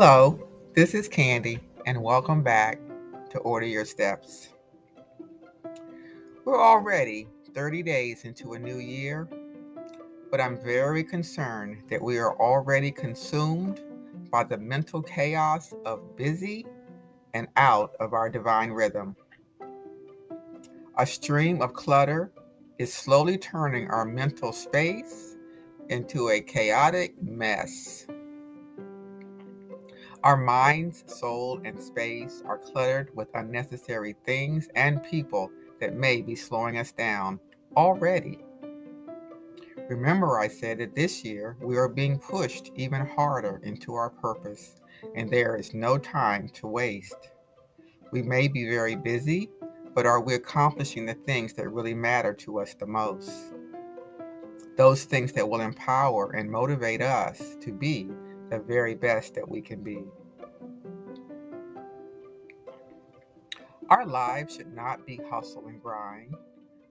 Hello, 0.00 0.38
this 0.76 0.94
is 0.94 1.08
Candy, 1.08 1.58
and 1.84 2.00
welcome 2.00 2.40
back 2.40 2.78
to 3.30 3.38
Order 3.40 3.66
Your 3.66 3.84
Steps. 3.84 4.50
We're 6.44 6.62
already 6.62 7.26
30 7.52 7.82
days 7.82 8.22
into 8.22 8.52
a 8.52 8.58
new 8.60 8.78
year, 8.78 9.28
but 10.30 10.40
I'm 10.40 10.56
very 10.62 11.02
concerned 11.02 11.82
that 11.90 12.00
we 12.00 12.16
are 12.16 12.40
already 12.40 12.92
consumed 12.92 13.80
by 14.30 14.44
the 14.44 14.56
mental 14.56 15.02
chaos 15.02 15.74
of 15.84 16.14
busy 16.14 16.64
and 17.34 17.48
out 17.56 17.90
of 17.98 18.12
our 18.12 18.30
divine 18.30 18.70
rhythm. 18.70 19.16
A 20.96 21.04
stream 21.04 21.60
of 21.60 21.72
clutter 21.72 22.30
is 22.78 22.94
slowly 22.94 23.36
turning 23.36 23.88
our 23.88 24.04
mental 24.04 24.52
space 24.52 25.34
into 25.88 26.28
a 26.28 26.40
chaotic 26.40 27.20
mess. 27.20 28.06
Our 30.24 30.36
minds, 30.36 31.04
soul, 31.06 31.60
and 31.64 31.80
space 31.80 32.42
are 32.44 32.58
cluttered 32.58 33.14
with 33.14 33.28
unnecessary 33.34 34.16
things 34.24 34.68
and 34.74 35.02
people 35.04 35.50
that 35.80 35.94
may 35.94 36.22
be 36.22 36.34
slowing 36.34 36.76
us 36.76 36.90
down 36.90 37.38
already. 37.76 38.40
Remember, 39.88 40.40
I 40.40 40.48
said 40.48 40.78
that 40.78 40.96
this 40.96 41.24
year 41.24 41.56
we 41.62 41.76
are 41.76 41.88
being 41.88 42.18
pushed 42.18 42.72
even 42.74 43.06
harder 43.06 43.60
into 43.62 43.94
our 43.94 44.10
purpose, 44.10 44.74
and 45.14 45.30
there 45.30 45.56
is 45.56 45.72
no 45.72 45.98
time 45.98 46.48
to 46.50 46.66
waste. 46.66 47.30
We 48.10 48.20
may 48.20 48.48
be 48.48 48.68
very 48.68 48.96
busy, 48.96 49.48
but 49.94 50.04
are 50.04 50.20
we 50.20 50.34
accomplishing 50.34 51.06
the 51.06 51.14
things 51.14 51.52
that 51.54 51.70
really 51.70 51.94
matter 51.94 52.34
to 52.34 52.58
us 52.58 52.74
the 52.74 52.86
most? 52.86 53.54
Those 54.76 55.04
things 55.04 55.32
that 55.34 55.48
will 55.48 55.60
empower 55.60 56.32
and 56.32 56.50
motivate 56.50 57.02
us 57.02 57.56
to 57.60 57.72
be 57.72 58.10
the 58.50 58.58
very 58.58 58.94
best 58.94 59.34
that 59.34 59.48
we 59.48 59.60
can 59.60 59.82
be. 59.82 60.04
Our 63.90 64.06
lives 64.06 64.56
should 64.56 64.74
not 64.74 65.06
be 65.06 65.20
hustle 65.30 65.66
and 65.66 65.82
grind, 65.82 66.34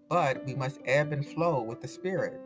but 0.10 0.44
we 0.46 0.56
must 0.56 0.80
ebb 0.86 1.14
and 1.14 1.26
flow 1.26 1.62
with 1.62 1.82
the 1.82 1.88
Spirit. 1.88 2.42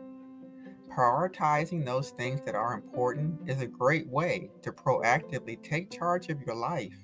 Prioritizing 0.94 1.86
those 1.86 2.10
things 2.10 2.44
that 2.44 2.54
are 2.54 2.74
important 2.74 3.48
is 3.48 3.62
a 3.62 3.66
great 3.66 4.06
way 4.08 4.50
to 4.60 4.72
proactively 4.72 5.62
take 5.62 5.90
charge 5.90 6.28
of 6.28 6.42
your 6.42 6.54
life. 6.54 6.94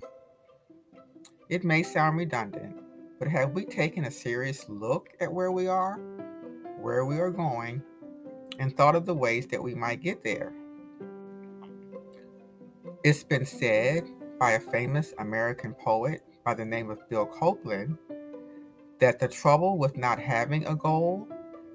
It 1.48 1.64
may 1.64 1.82
sound 1.82 2.18
redundant, 2.18 2.76
but 3.18 3.28
have 3.28 3.52
we 3.52 3.64
taken 3.64 4.04
a 4.04 4.10
serious 4.10 4.68
look 4.68 5.08
at 5.20 5.32
where 5.32 5.50
we 5.50 5.68
are, 5.68 5.94
where 6.78 7.06
we 7.06 7.18
are 7.18 7.30
going, 7.30 7.82
and 8.58 8.76
thought 8.76 8.94
of 8.94 9.06
the 9.06 9.14
ways 9.14 9.46
that 9.46 9.62
we 9.62 9.74
might 9.74 10.02
get 10.02 10.22
there? 10.22 10.52
It's 13.04 13.22
been 13.22 13.46
said 13.46 14.10
by 14.40 14.52
a 14.52 14.60
famous 14.60 15.14
American 15.18 15.72
poet 15.72 16.20
by 16.44 16.54
the 16.54 16.64
name 16.64 16.90
of 16.90 17.08
Bill 17.08 17.26
Copeland 17.26 17.96
that 18.98 19.20
the 19.20 19.28
trouble 19.28 19.78
with 19.78 19.96
not 19.96 20.18
having 20.18 20.66
a 20.66 20.74
goal 20.74 21.28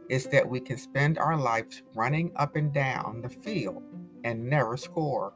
is 0.10 0.26
that 0.28 0.46
we 0.46 0.60
can 0.60 0.78
spend 0.78 1.18
our 1.18 1.38
lives 1.38 1.82
running 1.96 2.34
up 2.36 2.58
and 2.58 2.74
down 2.74 3.22
the 3.22 3.30
field 3.30 3.82
and 4.26 4.50
never 4.50 4.76
score. 4.76 5.34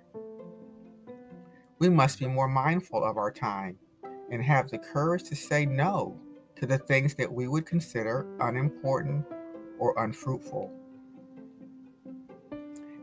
We 1.79 1.87
must 1.87 2.19
be 2.19 2.27
more 2.27 2.49
mindful 2.49 3.01
of 3.01 3.15
our 3.15 3.31
time 3.31 3.77
and 4.29 4.43
have 4.43 4.69
the 4.69 4.79
courage 4.79 5.23
to 5.29 5.37
say 5.37 5.65
no 5.65 6.19
to 6.57 6.65
the 6.65 6.79
things 6.79 7.15
that 7.15 7.31
we 7.31 7.47
would 7.47 7.65
consider 7.65 8.27
unimportant 8.41 9.25
or 9.79 9.93
unfruitful. 10.03 10.69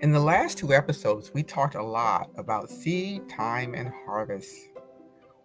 In 0.04 0.12
the 0.12 0.20
last 0.20 0.58
two 0.58 0.74
episodes, 0.74 1.32
we 1.32 1.42
talked 1.42 1.76
a 1.76 1.82
lot 1.82 2.28
about 2.36 2.68
seed, 2.68 3.26
time, 3.26 3.72
and 3.72 3.90
harvest. 4.04 4.54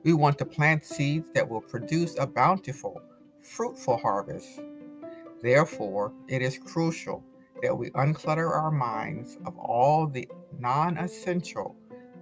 We 0.04 0.12
want 0.12 0.38
to 0.40 0.46
plant 0.46 0.84
seeds 0.84 1.30
that 1.34 1.48
will 1.48 1.62
produce 1.62 2.18
a 2.20 2.28
bountiful, 2.28 3.02
fruitful 3.42 3.96
harvest. 4.00 4.60
Therefore, 5.42 6.12
it 6.28 6.42
is 6.42 6.58
crucial 6.58 7.24
that 7.64 7.74
we 7.74 7.90
unclutter 7.92 8.52
our 8.52 8.70
minds 8.70 9.38
of 9.46 9.58
all 9.58 10.08
the 10.08 10.28
non 10.60 10.98
essential 10.98 11.78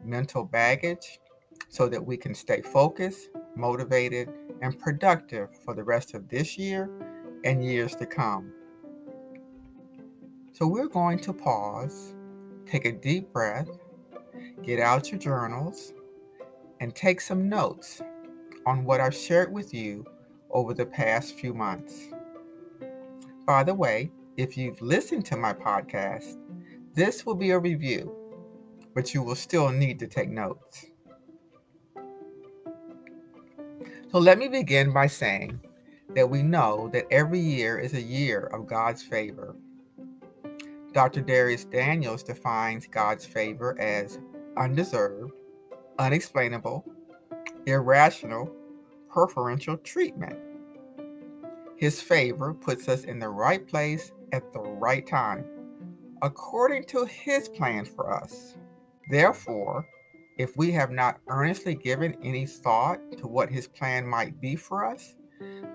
mental 0.05 0.43
baggage 0.43 1.19
so 1.69 1.89
that 1.89 2.05
we 2.05 2.17
can 2.17 2.35
stay 2.35 2.61
focused, 2.61 3.29
motivated, 3.55 4.29
and 4.61 4.77
productive 4.77 5.49
for 5.65 5.73
the 5.73 5.83
rest 5.83 6.13
of 6.13 6.29
this 6.29 6.55
year 6.55 6.87
and 7.43 7.65
years 7.65 7.95
to 7.95 8.05
come. 8.05 8.53
So, 10.53 10.67
we're 10.67 10.87
going 10.87 11.17
to 11.21 11.33
pause 11.33 12.13
Take 12.69 12.85
a 12.85 12.91
deep 12.91 13.31
breath, 13.31 13.69
get 14.61 14.79
out 14.81 15.09
your 15.09 15.19
journals, 15.19 15.93
and 16.81 16.93
take 16.93 17.21
some 17.21 17.47
notes 17.47 18.01
on 18.65 18.83
what 18.83 18.99
I've 18.99 19.15
shared 19.15 19.53
with 19.53 19.73
you 19.73 20.05
over 20.51 20.73
the 20.73 20.85
past 20.85 21.35
few 21.39 21.53
months. 21.53 22.07
By 23.45 23.63
the 23.63 23.73
way, 23.73 24.11
if 24.35 24.57
you've 24.57 24.81
listened 24.81 25.25
to 25.27 25.37
my 25.37 25.53
podcast, 25.53 26.37
this 26.93 27.25
will 27.25 27.35
be 27.35 27.51
a 27.51 27.59
review, 27.59 28.13
but 28.93 29.13
you 29.13 29.23
will 29.23 29.35
still 29.35 29.69
need 29.69 29.97
to 29.99 30.07
take 30.07 30.29
notes. 30.29 30.87
So 34.11 34.19
let 34.19 34.37
me 34.37 34.49
begin 34.49 34.91
by 34.91 35.07
saying 35.07 35.61
that 36.15 36.29
we 36.29 36.41
know 36.41 36.89
that 36.91 37.05
every 37.11 37.39
year 37.39 37.79
is 37.79 37.93
a 37.93 38.01
year 38.01 38.47
of 38.47 38.67
God's 38.67 39.03
favor 39.03 39.55
Dr. 40.97 41.21
Dharius 41.21 41.69
Daniels 41.69 42.23
defines 42.23 42.87
God's 42.87 43.23
favor 43.23 43.79
as 43.79 44.17
undeserved, 44.57 45.31
unexplainable, 45.99 46.83
irrational, 47.67 48.51
preferential 49.07 49.77
treatment. 49.77 50.39
His 51.75 52.01
favor 52.01 52.51
puts 52.51 52.89
us 52.89 53.03
in 53.03 53.19
the 53.19 53.29
right 53.29 53.67
place 53.67 54.11
at 54.31 54.51
the 54.51 54.59
right 54.59 55.05
time, 55.05 55.45
according 56.23 56.85
to 56.85 57.05
his 57.05 57.47
plan 57.47 57.85
for 57.85 58.11
us. 58.11 58.57
Therefore, 59.11 59.87
if 60.39 60.57
we 60.57 60.71
have 60.71 60.89
not 60.89 61.19
earnestly 61.27 61.75
given 61.75 62.17
any 62.23 62.47
thought 62.47 62.99
to 63.19 63.27
what 63.27 63.51
his 63.51 63.67
plan 63.67 64.03
might 64.03 64.41
be 64.41 64.55
for 64.55 64.83
us, 64.83 65.15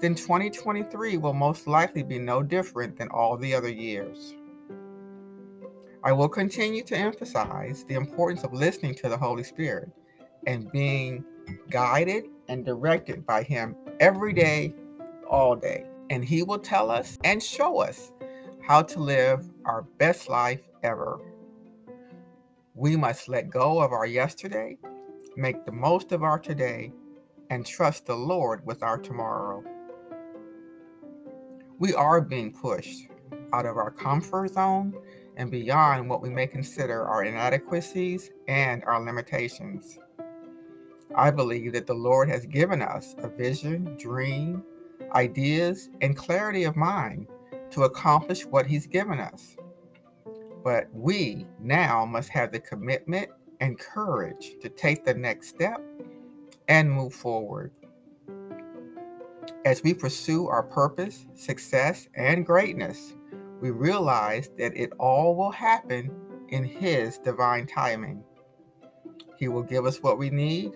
then 0.00 0.16
2023 0.16 1.16
will 1.18 1.32
most 1.32 1.68
likely 1.68 2.02
be 2.02 2.18
no 2.18 2.42
different 2.42 2.96
than 2.96 3.06
all 3.10 3.36
the 3.36 3.54
other 3.54 3.70
years. 3.70 4.34
I 6.04 6.10
will 6.10 6.28
continue 6.28 6.82
to 6.84 6.96
emphasize 6.96 7.84
the 7.84 7.94
importance 7.94 8.42
of 8.42 8.52
listening 8.52 8.94
to 8.96 9.08
the 9.08 9.16
Holy 9.16 9.44
Spirit 9.44 9.88
and 10.48 10.70
being 10.72 11.24
guided 11.70 12.24
and 12.48 12.64
directed 12.64 13.24
by 13.24 13.44
Him 13.44 13.76
every 14.00 14.32
day, 14.32 14.74
all 15.28 15.54
day. 15.54 15.86
And 16.10 16.24
He 16.24 16.42
will 16.42 16.58
tell 16.58 16.90
us 16.90 17.18
and 17.22 17.40
show 17.40 17.78
us 17.78 18.10
how 18.62 18.82
to 18.82 18.98
live 18.98 19.48
our 19.64 19.82
best 19.98 20.28
life 20.28 20.62
ever. 20.82 21.20
We 22.74 22.96
must 22.96 23.28
let 23.28 23.48
go 23.48 23.80
of 23.80 23.92
our 23.92 24.06
yesterday, 24.06 24.78
make 25.36 25.64
the 25.64 25.72
most 25.72 26.10
of 26.10 26.24
our 26.24 26.38
today, 26.38 26.92
and 27.50 27.64
trust 27.64 28.06
the 28.06 28.16
Lord 28.16 28.66
with 28.66 28.82
our 28.82 28.98
tomorrow. 28.98 29.62
We 31.78 31.94
are 31.94 32.20
being 32.20 32.52
pushed 32.52 33.08
out 33.52 33.66
of 33.66 33.76
our 33.76 33.90
comfort 33.90 34.52
zone 34.52 34.94
and 35.36 35.50
beyond 35.50 36.08
what 36.08 36.22
we 36.22 36.30
may 36.30 36.46
consider 36.46 37.06
our 37.06 37.24
inadequacies 37.24 38.30
and 38.48 38.84
our 38.84 39.02
limitations. 39.02 39.98
I 41.14 41.30
believe 41.30 41.72
that 41.74 41.86
the 41.86 41.94
Lord 41.94 42.28
has 42.28 42.46
given 42.46 42.82
us 42.82 43.14
a 43.18 43.28
vision, 43.28 43.96
dream, 43.98 44.62
ideas, 45.14 45.90
and 46.00 46.16
clarity 46.16 46.64
of 46.64 46.76
mind 46.76 47.26
to 47.70 47.84
accomplish 47.84 48.44
what 48.46 48.66
He's 48.66 48.86
given 48.86 49.18
us. 49.20 49.56
But 50.64 50.88
we 50.92 51.46
now 51.60 52.04
must 52.06 52.28
have 52.30 52.52
the 52.52 52.60
commitment 52.60 53.30
and 53.60 53.78
courage 53.78 54.56
to 54.60 54.68
take 54.68 55.04
the 55.04 55.14
next 55.14 55.48
step 55.48 55.80
and 56.68 56.90
move 56.90 57.14
forward. 57.14 57.72
As 59.64 59.82
we 59.82 59.94
pursue 59.94 60.48
our 60.48 60.62
purpose, 60.62 61.26
success, 61.34 62.08
and 62.14 62.46
greatness, 62.46 63.14
we 63.62 63.70
realize 63.70 64.50
that 64.58 64.76
it 64.76 64.92
all 64.98 65.36
will 65.36 65.52
happen 65.52 66.10
in 66.48 66.64
His 66.64 67.18
divine 67.18 67.64
timing. 67.64 68.24
He 69.38 69.46
will 69.46 69.62
give 69.62 69.86
us 69.86 70.02
what 70.02 70.18
we 70.18 70.30
need, 70.30 70.72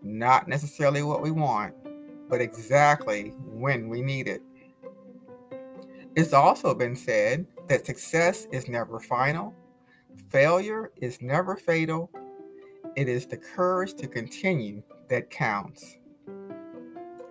not 0.00 0.46
necessarily 0.46 1.02
what 1.02 1.22
we 1.22 1.32
want, 1.32 1.74
but 2.28 2.40
exactly 2.40 3.34
when 3.36 3.88
we 3.88 4.00
need 4.00 4.28
it. 4.28 4.42
It's 6.14 6.32
also 6.32 6.72
been 6.72 6.94
said 6.94 7.46
that 7.66 7.84
success 7.84 8.46
is 8.52 8.68
never 8.68 9.00
final, 9.00 9.52
failure 10.28 10.92
is 10.96 11.20
never 11.20 11.56
fatal. 11.56 12.10
It 12.94 13.08
is 13.08 13.26
the 13.26 13.38
courage 13.38 13.94
to 13.94 14.06
continue 14.06 14.82
that 15.08 15.30
counts, 15.30 15.98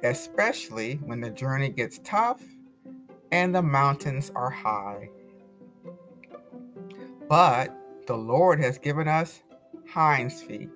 especially 0.04 0.96
when 0.96 1.22
the 1.22 1.30
journey 1.30 1.70
gets 1.70 2.00
tough 2.04 2.42
and 3.32 3.54
the 3.54 3.62
mountains 3.62 4.32
are 4.36 4.50
high. 4.50 5.10
But 7.28 7.76
the 8.08 8.18
Lord 8.18 8.60
has 8.60 8.78
given 8.78 9.08
us 9.08 9.44
hinds 9.88 10.42
feet, 10.42 10.70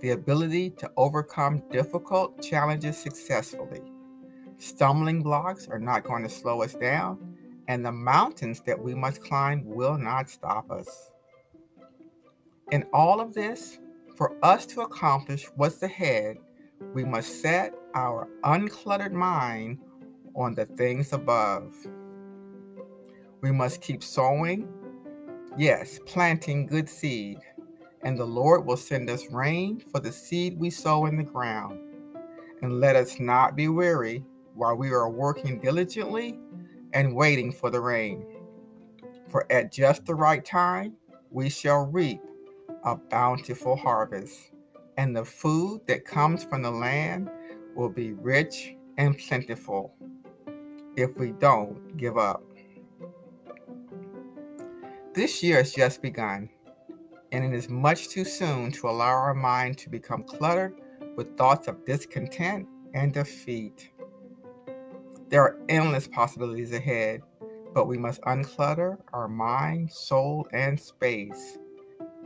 the 0.00 0.10
ability 0.10 0.70
to 0.70 0.90
overcome 0.96 1.62
difficult 1.70 2.40
challenges 2.42 2.96
successfully. 2.96 3.82
Stumbling 4.58 5.22
blocks 5.22 5.66
are 5.68 5.78
not 5.80 6.04
going 6.04 6.22
to 6.22 6.28
slow 6.28 6.62
us 6.62 6.74
down, 6.74 7.36
and 7.68 7.84
the 7.84 7.92
mountains 7.92 8.60
that 8.60 8.80
we 8.80 8.94
must 8.94 9.22
climb 9.24 9.64
will 9.64 9.98
not 9.98 10.30
stop 10.30 10.70
us. 10.70 11.10
In 12.70 12.84
all 12.92 13.20
of 13.20 13.34
this, 13.34 13.78
for 14.16 14.36
us 14.44 14.66
to 14.66 14.82
accomplish 14.82 15.46
what's 15.56 15.82
ahead, 15.82 16.36
we 16.94 17.04
must 17.04 17.40
set 17.40 17.74
our 17.94 18.28
uncluttered 18.44 19.12
mind 19.12 19.78
on 20.34 20.54
the 20.54 20.66
things 20.66 21.12
above. 21.12 21.74
We 23.40 23.50
must 23.50 23.80
keep 23.80 24.02
sowing, 24.02 24.68
yes, 25.56 25.98
planting 26.06 26.66
good 26.66 26.88
seed, 26.88 27.38
and 28.02 28.18
the 28.18 28.24
Lord 28.24 28.64
will 28.64 28.76
send 28.76 29.10
us 29.10 29.30
rain 29.30 29.80
for 29.80 30.00
the 30.00 30.12
seed 30.12 30.58
we 30.58 30.70
sow 30.70 31.06
in 31.06 31.16
the 31.16 31.24
ground. 31.24 31.78
And 32.62 32.80
let 32.80 32.94
us 32.94 33.18
not 33.18 33.56
be 33.56 33.68
weary 33.68 34.24
while 34.54 34.76
we 34.76 34.90
are 34.90 35.10
working 35.10 35.60
diligently 35.60 36.38
and 36.92 37.14
waiting 37.14 37.50
for 37.50 37.70
the 37.70 37.80
rain. 37.80 38.24
For 39.28 39.50
at 39.50 39.72
just 39.72 40.06
the 40.06 40.14
right 40.14 40.44
time, 40.44 40.94
we 41.30 41.48
shall 41.48 41.86
reap 41.86 42.20
a 42.84 42.96
bountiful 42.96 43.76
harvest, 43.76 44.52
and 44.96 45.16
the 45.16 45.24
food 45.24 45.80
that 45.86 46.04
comes 46.04 46.44
from 46.44 46.62
the 46.62 46.70
land 46.70 47.30
will 47.74 47.88
be 47.88 48.12
rich 48.12 48.76
and 48.98 49.16
plentiful 49.16 49.94
if 50.96 51.16
we 51.16 51.32
don't 51.32 51.96
give 51.96 52.18
up. 52.18 52.42
This 55.14 55.42
year 55.42 55.58
has 55.58 55.72
just 55.72 56.00
begun, 56.00 56.48
and 57.32 57.44
it 57.44 57.56
is 57.56 57.68
much 57.68 58.08
too 58.08 58.24
soon 58.24 58.72
to 58.72 58.88
allow 58.88 59.08
our 59.08 59.34
mind 59.34 59.78
to 59.78 59.90
become 59.90 60.22
cluttered 60.22 60.74
with 61.16 61.36
thoughts 61.36 61.68
of 61.68 61.84
discontent 61.84 62.66
and 62.94 63.12
defeat. 63.12 63.90
There 65.28 65.42
are 65.42 65.58
endless 65.68 66.08
possibilities 66.08 66.72
ahead, 66.72 67.22
but 67.74 67.86
we 67.86 67.98
must 67.98 68.20
unclutter 68.22 68.98
our 69.12 69.28
mind, 69.28 69.90
soul, 69.90 70.46
and 70.52 70.78
space 70.78 71.58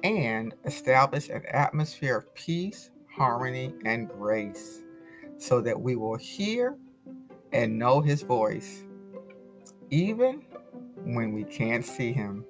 and 0.02 0.54
establish 0.64 1.28
an 1.28 1.42
atmosphere 1.50 2.18
of 2.18 2.34
peace, 2.34 2.90
harmony, 3.10 3.74
and 3.84 4.08
grace 4.08 4.82
so 5.38 5.60
that 5.60 5.80
we 5.80 5.96
will 5.96 6.16
hear 6.16 6.76
and 7.52 7.78
know 7.78 8.00
his 8.00 8.22
voice, 8.22 8.84
even 9.90 10.44
when 11.04 11.32
we 11.32 11.44
can't 11.44 11.84
see 11.84 12.12
him. 12.12 12.44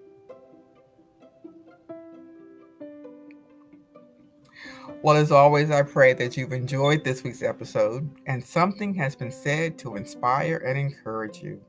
Well, 5.02 5.16
as 5.16 5.30
always, 5.30 5.70
I 5.70 5.82
pray 5.82 6.14
that 6.14 6.36
you've 6.36 6.52
enjoyed 6.52 7.04
this 7.04 7.22
week's 7.22 7.42
episode 7.42 8.10
and 8.26 8.42
something 8.42 8.94
has 8.94 9.14
been 9.14 9.30
said 9.30 9.78
to 9.78 9.96
inspire 9.96 10.56
and 10.66 10.78
encourage 10.78 11.42
you. 11.42 11.60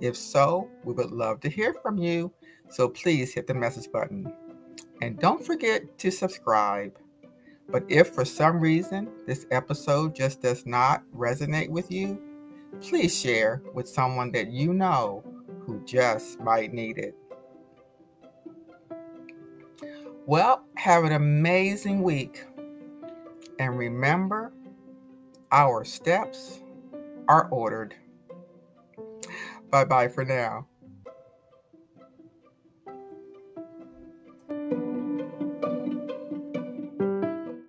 If 0.00 0.16
so, 0.16 0.68
we 0.84 0.92
would 0.92 1.10
love 1.10 1.40
to 1.40 1.48
hear 1.48 1.74
from 1.74 1.96
you, 1.96 2.32
so 2.68 2.88
please 2.88 3.32
hit 3.32 3.46
the 3.46 3.54
message 3.54 3.90
button. 3.90 4.30
And 5.00 5.18
don't 5.18 5.44
forget 5.44 5.96
to 5.98 6.10
subscribe. 6.10 6.98
But 7.68 7.84
if 7.88 8.08
for 8.08 8.24
some 8.24 8.60
reason 8.60 9.08
this 9.26 9.46
episode 9.50 10.14
just 10.14 10.42
does 10.42 10.66
not 10.66 11.02
resonate 11.14 11.70
with 11.70 11.90
you, 11.90 12.20
please 12.80 13.18
share 13.18 13.62
with 13.74 13.88
someone 13.88 14.30
that 14.32 14.48
you 14.48 14.72
know 14.72 15.24
who 15.64 15.84
just 15.84 16.40
might 16.40 16.72
need 16.72 16.98
it. 16.98 17.14
Well, 20.26 20.64
have 20.76 21.04
an 21.04 21.12
amazing 21.12 22.02
week. 22.02 22.44
And 23.58 23.78
remember, 23.78 24.52
our 25.52 25.84
steps 25.84 26.60
are 27.28 27.48
ordered. 27.50 27.94
Bye 29.70 29.84
bye 29.84 30.08
for 30.08 30.24
now. 30.24 30.66